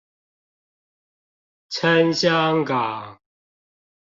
[1.69, 3.19] 撐香港